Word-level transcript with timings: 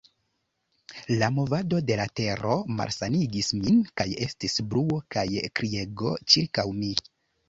La 1.17 1.27
movado 1.33 1.81
de 1.89 1.97
la 1.99 2.07
tero 2.19 2.55
malsanigis 2.79 3.49
min, 3.57 3.77
kaj 4.01 4.07
estis 4.29 4.57
bruo 4.71 4.97
kaj 5.17 5.27
kriego 5.61 6.15
ĉirkaŭ 6.37 6.65
mi. 6.79 6.91